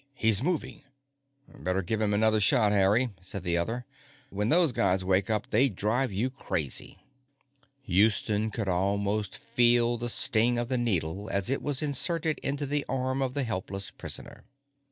[0.15, 0.81] He's moving!"
[1.47, 3.85] "Better give him another shot, Harry;" said the other,
[4.31, 7.03] "when those guys wake up, they drive you crazy."
[7.83, 12.83] Houston could almost feel the sting of the needle as it was inserted into the
[12.89, 14.45] arm of the helpless prisoner.